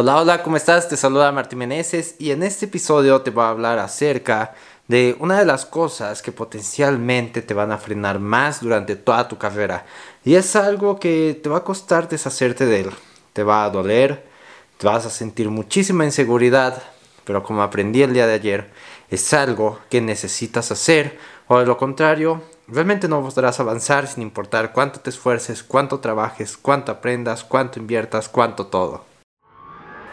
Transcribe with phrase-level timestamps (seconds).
[0.00, 0.88] Hola, hola, ¿cómo estás?
[0.88, 4.54] Te saluda Martín Meneses y en este episodio te voy a hablar acerca
[4.86, 9.38] de una de las cosas que potencialmente te van a frenar más durante toda tu
[9.38, 9.86] carrera.
[10.24, 12.90] Y es algo que te va a costar deshacerte de él.
[13.32, 14.24] Te va a doler,
[14.76, 16.80] te vas a sentir muchísima inseguridad,
[17.24, 18.70] pero como aprendí el día de ayer,
[19.10, 21.18] es algo que necesitas hacer
[21.48, 26.56] o de lo contrario, realmente no podrás avanzar sin importar cuánto te esfuerces, cuánto trabajes,
[26.56, 29.07] cuánto aprendas, cuánto inviertas, cuánto todo.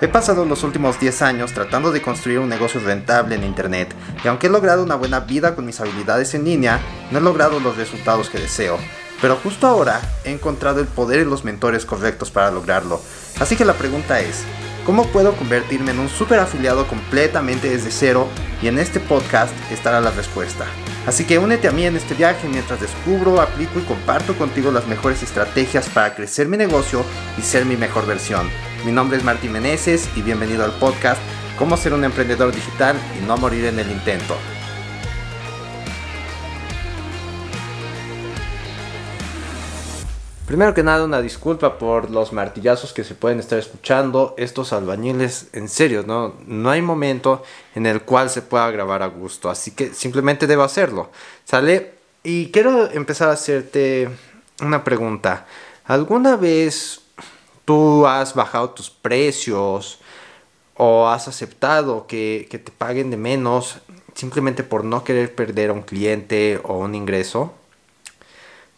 [0.01, 4.27] He pasado los últimos 10 años tratando de construir un negocio rentable en Internet y
[4.27, 7.77] aunque he logrado una buena vida con mis habilidades en línea, no he logrado los
[7.77, 8.77] resultados que deseo.
[9.21, 13.01] Pero justo ahora he encontrado el poder y los mentores correctos para lograrlo.
[13.39, 14.43] Así que la pregunta es,
[14.85, 18.27] ¿cómo puedo convertirme en un super afiliado completamente desde cero?
[18.61, 20.65] Y en este podcast estará la respuesta.
[21.07, 24.87] Así que únete a mí en este viaje mientras descubro, aplico y comparto contigo las
[24.87, 27.05] mejores estrategias para crecer mi negocio
[27.37, 28.49] y ser mi mejor versión.
[28.85, 31.21] Mi nombre es Martín Meneses y bienvenido al podcast
[31.59, 34.35] Cómo ser un emprendedor digital y no morir en el intento.
[40.47, 44.35] Primero que nada, una disculpa por los martillazos que se pueden estar escuchando.
[44.37, 47.43] Estos albañiles, en serio, no, no hay momento
[47.73, 49.49] en el cual se pueda grabar a gusto.
[49.49, 51.09] Así que simplemente debo hacerlo.
[51.45, 51.95] ¿Sale?
[52.23, 54.09] Y quiero empezar a hacerte
[54.61, 55.47] una pregunta.
[55.85, 57.01] ¿Alguna vez
[57.65, 59.99] tú has bajado tus precios
[60.75, 63.79] o has aceptado que, te paguen de menos
[64.13, 67.53] simplemente por no querer perder a un cliente o un ingreso.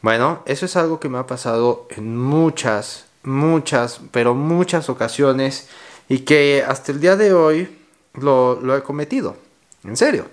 [0.02, 5.68] Bueno, eso es algo que me ha pasado en muchas, muchas, pero muchas ocasiones
[6.08, 7.78] y que hasta el día de hoy
[8.14, 9.36] lo, lo he cometido.
[9.84, 10.28] En serio.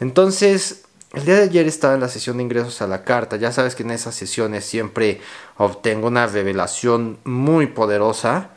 [0.00, 3.36] Entonces, el día de ayer estaba en la sesión de ingresos a la carta.
[3.36, 5.20] Ya sabes que en esas sesiones siempre
[5.56, 8.50] obtengo una revelación muy poderosa.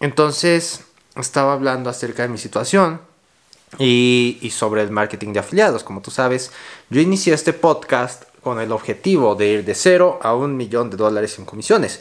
[0.00, 0.84] Entonces
[1.16, 3.00] estaba hablando acerca de mi situación
[3.78, 5.84] y, y, sobre el marketing de afiliados.
[5.84, 6.50] Como tú sabes,
[6.88, 10.96] yo inicié este podcast con el objetivo de ir de cero a un millón de
[10.96, 12.00] dólares en comisiones.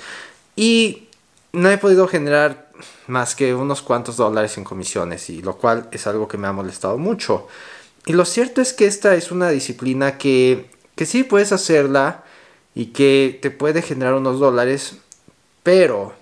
[0.56, 1.08] Y
[1.54, 2.72] no he podido generar
[3.08, 6.54] más que unos cuantos dólares en comisiones, y lo cual es algo que me ha
[6.54, 7.48] molestado mucho.
[8.06, 12.24] Y lo cierto es que esta es una disciplina que, que sí puedes hacerla
[12.74, 14.96] y que te puede generar unos dólares,
[15.62, 16.14] pero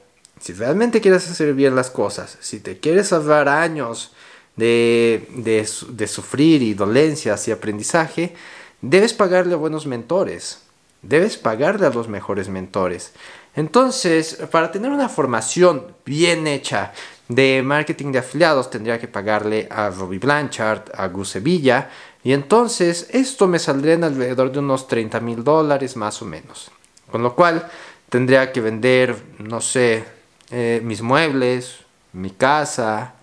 [0.42, 4.12] si realmente quieres hacer bien las cosas, si te quieres ahorrar años
[4.56, 8.36] de, de, de sufrir y dolencias y aprendizaje,
[8.82, 10.62] debes pagarle a buenos mentores,
[11.02, 13.14] debes pagarle a los mejores mentores.
[13.56, 16.94] Entonces, para tener una formación bien hecha
[17.28, 21.90] de marketing de afiliados, tendría que pagarle a Robbie Blanchard, a Gus Sevilla,
[22.24, 26.72] y entonces esto me saldría en alrededor de unos 30 mil dólares más o menos.
[27.12, 27.70] Con lo cual,
[28.10, 30.04] tendría que vender, no sé,
[30.52, 31.78] eh, mis muebles,
[32.14, 33.14] mi casa,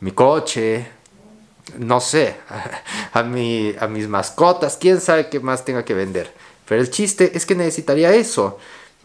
[0.00, 0.86] mi coche,
[1.78, 2.36] no sé,
[3.12, 6.32] a, mi, a mis mascotas, quién sabe qué más tenga que vender.
[6.66, 8.58] Pero el chiste es que necesitaría eso.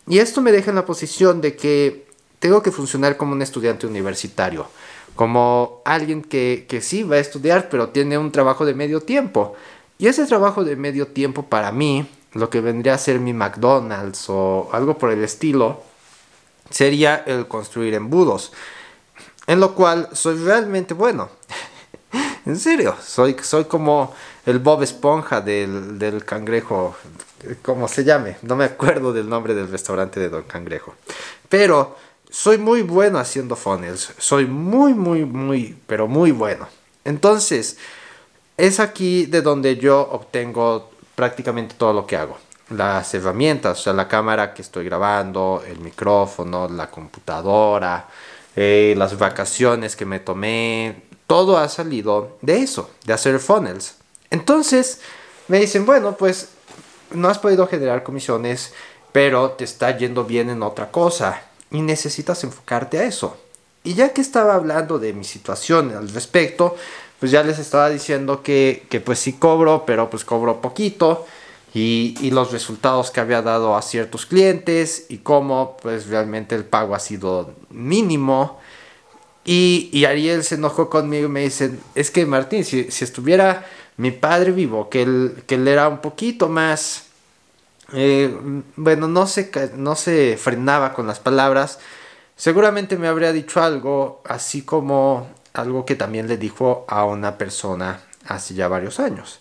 [0.08, 2.06] Y esto me deja en la posición de que
[2.40, 4.68] tengo que funcionar como un estudiante universitario,
[5.16, 9.56] como alguien que, que sí va a estudiar, pero tiene un trabajo de medio tiempo.
[9.98, 14.26] Y ese trabajo de medio tiempo para mí, lo que vendría a ser mi McDonald's
[14.28, 15.82] o algo por el estilo,
[16.70, 18.52] sería el construir embudos.
[19.48, 21.30] En lo cual soy realmente bueno.
[22.46, 24.14] En serio, soy, soy como
[24.46, 26.96] el Bob Esponja del, del cangrejo,
[27.62, 30.96] como se llame, no me acuerdo del nombre del restaurante de Don Cangrejo.
[31.50, 31.96] Pero
[32.30, 36.68] soy muy bueno haciendo funnels, soy muy, muy, muy, pero muy bueno.
[37.04, 37.78] Entonces,
[38.58, 42.38] es aquí de donde yo obtengo prácticamente todo lo que hago.
[42.70, 48.08] Las herramientas, o sea, la cámara que estoy grabando, el micrófono, la computadora,
[48.56, 53.96] eh, las vacaciones que me tomé, todo ha salido de eso, de hacer funnels.
[54.30, 55.00] Entonces,
[55.48, 56.50] me dicen, bueno, pues
[57.12, 58.74] no has podido generar comisiones,
[59.12, 61.42] pero te está yendo bien en otra cosa
[61.72, 63.38] y necesitas enfocarte a eso.
[63.84, 66.76] Y ya que estaba hablando de mi situación al respecto,
[67.20, 71.26] pues ya les estaba diciendo que, que pues sí cobro, pero pues cobro poquito.
[71.74, 76.96] Y, los resultados que había dado a ciertos clientes y cómo pues realmente el pago
[76.96, 78.60] ha sido mínimo.
[79.46, 83.66] Y, Ariel se enojó conmigo y me dice, es que Martín, si, si estuviera
[83.98, 87.06] mi padre vivo, que él, que él era un poquito más
[87.94, 88.36] eh,
[88.76, 91.80] bueno, no se, no se frenaba con las palabras,
[92.36, 98.02] seguramente me habría dicho algo así como algo que también le dijo a una persona
[98.28, 99.40] hace ya varios años.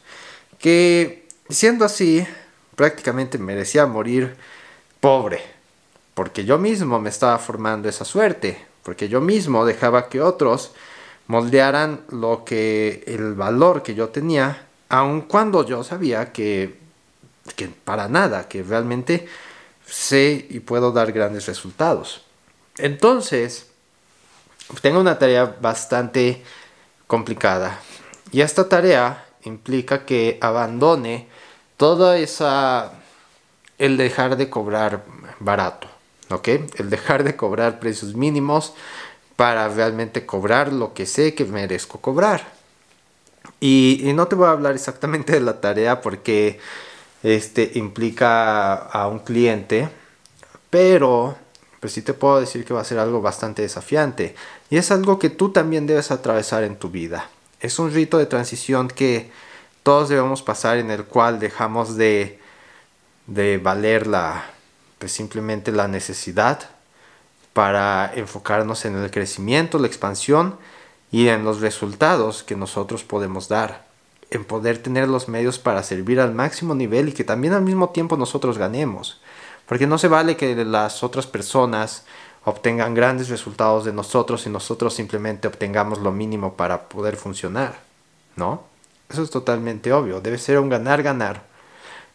[0.59, 2.27] Que siendo así,
[2.77, 4.37] prácticamente merecía morir
[5.01, 5.41] pobre,
[6.15, 10.73] porque yo mismo me estaba formando esa suerte, porque yo mismo dejaba que otros
[11.27, 16.79] moldearan lo que el valor que yo tenía, aun cuando yo sabía que,
[17.57, 19.27] que para nada, que realmente
[19.87, 22.23] sé y puedo dar grandes resultados.
[22.79, 23.67] Entonces,
[24.81, 26.43] tengo una tarea bastante
[27.07, 27.81] complicada
[28.33, 31.29] y esta tarea implica que abandone
[31.77, 32.93] toda esa
[33.79, 35.05] el dejar de cobrar
[35.41, 35.89] barato,
[36.31, 36.49] ¿ok?
[36.77, 38.75] El dejar de cobrar precios mínimos
[39.37, 42.53] para realmente cobrar lo que sé que merezco cobrar.
[43.61, 46.61] Y, no te voy a hablar exactamente de la tarea porque
[47.23, 49.89] este implica a un cliente,
[50.71, 51.37] pero
[51.81, 54.35] pues sí te puedo decir que va a ser algo bastante desafiante
[54.71, 57.29] y es algo que tú también debes atravesar en tu vida.
[57.61, 59.31] Es un rito de transición que
[59.83, 62.39] todos debemos pasar en el cual dejamos de,
[63.27, 64.54] de valer la,
[65.09, 66.71] simplemente la necesidad
[67.53, 70.57] para enfocarnos en el crecimiento, la expansión
[71.11, 73.87] y en los resultados que nosotros podemos dar,
[74.31, 77.91] en poder tener los medios para servir al máximo nivel y que también al mismo
[77.91, 79.21] tiempo nosotros ganemos.
[79.67, 82.05] Porque no se vale que las otras personas
[82.45, 87.79] obtengan grandes resultados de nosotros y nosotros simplemente obtengamos lo mínimo para poder funcionar,
[88.37, 88.65] ¿no?
[89.09, 91.43] Eso es totalmente obvio, debe ser un ganar-ganar.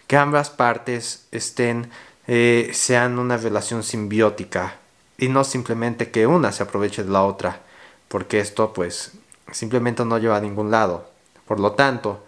[0.08, 1.90] Que ambas partes estén,
[2.32, 4.76] eh, sean una relación simbiótica
[5.18, 7.64] y no simplemente que una se aproveche de la otra,
[8.08, 9.14] porque esto pues
[9.52, 11.10] simplemente no lleva a ningún lado.
[11.48, 12.24] Por lo tanto,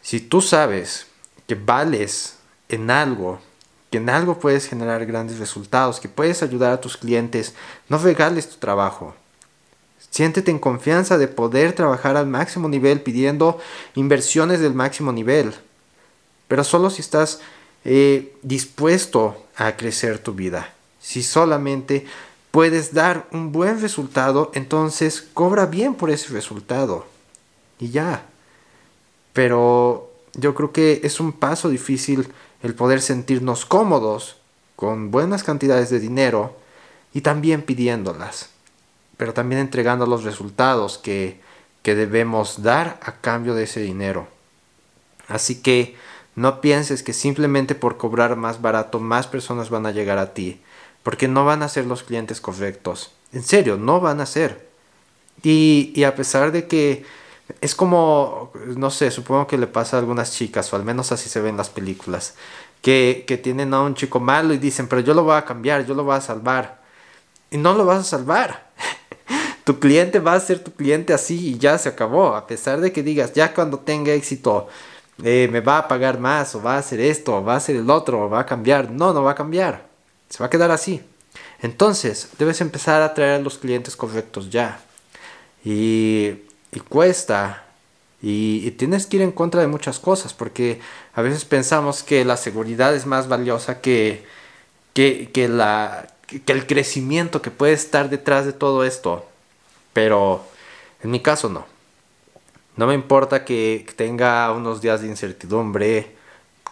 [0.00, 1.08] si tú sabes
[1.46, 2.38] que vales
[2.70, 3.38] en algo,
[3.90, 7.54] que en algo puedes generar grandes resultados, que puedes ayudar a tus clientes,
[7.90, 9.14] no regales tu trabajo.
[10.08, 13.60] Siéntete en confianza de poder trabajar al máximo nivel pidiendo
[13.94, 15.54] inversiones del máximo nivel.
[16.48, 17.40] Pero solo si estás
[17.84, 20.74] eh, dispuesto a crecer tu vida.
[21.00, 22.06] Si solamente
[22.50, 27.06] puedes dar un buen resultado, entonces cobra bien por ese resultado.
[27.78, 28.26] Y ya.
[29.32, 32.28] Pero yo creo que es un paso difícil
[32.62, 34.36] el poder sentirnos cómodos
[34.76, 36.56] con buenas cantidades de dinero
[37.14, 38.50] y también pidiéndolas
[39.18, 41.40] pero también entregando los resultados que,
[41.82, 44.28] que debemos dar a cambio de ese dinero.
[45.26, 45.96] Así que
[46.38, 50.60] no pienses que simplemente por cobrar más barato más personas van a llegar a ti,
[51.02, 53.10] porque no van a ser los clientes correctos.
[53.32, 54.68] En serio, no van a ser.
[55.42, 57.04] Y, y a pesar de que
[57.60, 61.28] es como, no sé, supongo que le pasa a algunas chicas, o al menos así
[61.28, 62.34] se ven las películas,
[62.82, 65.86] que, que tienen a un chico malo y dicen, pero yo lo voy a cambiar,
[65.86, 66.80] yo lo voy a salvar.
[67.50, 68.68] Y no lo vas a salvar
[69.64, 72.36] tu cliente va a ser tu cliente así y ya se acabó.
[72.36, 74.68] A pesar de que digas, ya cuando tenga éxito,
[75.24, 77.76] eh, me va a pagar más, o va a hacer esto, o va a hacer
[77.76, 78.90] el otro, o va a cambiar.
[78.90, 79.88] No, no va a cambiar.
[80.28, 81.02] Se va a quedar así.
[81.60, 84.80] Entonces, debes empezar a traer a los clientes correctos ya.
[85.64, 86.34] Y,
[86.72, 87.64] y cuesta.
[88.22, 90.80] Y, y, tienes que ir en contra de muchas cosas, porque
[91.14, 94.24] a veces pensamos que la seguridad es más valiosa que,
[94.92, 99.26] que, que la, que el crecimiento que puede estar detrás de todo esto.
[99.92, 100.44] Pero
[101.02, 101.77] en mi caso no.
[102.78, 106.14] No me importa que tenga unos días de incertidumbre,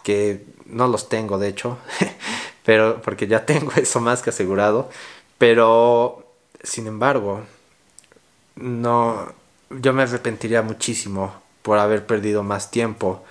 [0.03, 1.77] que no los tengo de hecho,
[2.65, 4.89] pero porque ya tengo eso más que asegurado.
[5.37, 6.25] Pero,
[6.63, 7.41] sin embargo,
[8.55, 9.33] no,
[9.69, 13.25] yo me arrepentiría muchísimo por haber perdido más tiempo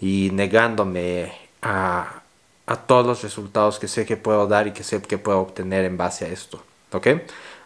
[0.00, 2.22] y negándome a,
[2.64, 5.84] a todos los resultados que sé que puedo dar y que sé que puedo obtener
[5.84, 6.62] en base a esto.
[6.92, 7.08] ¿Ok?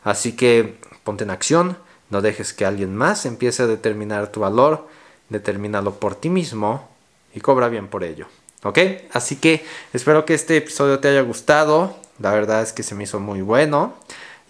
[0.03, 1.79] Así que ponte en acción,
[2.11, 4.87] no dejes que alguien más empiece a determinar tu valor,
[5.29, 6.89] determínalo por ti mismo
[7.35, 8.27] y cobra bien por ello.
[8.63, 8.79] ¿Ok?
[9.13, 11.97] Así que espero que este episodio te haya gustado.
[12.19, 13.95] La verdad es que se me hizo muy bueno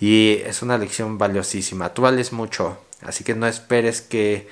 [0.01, 1.93] y es una lección valiosísima.
[1.93, 4.49] Tú vales mucho, así que no esperes que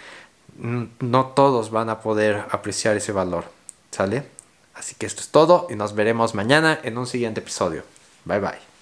[0.57, 3.45] no todos van a poder apreciar ese valor.
[3.91, 4.25] ¿Sale?
[4.75, 7.85] Así que esto es todo y nos veremos mañana en un siguiente episodio.
[8.25, 8.74] Bye bye.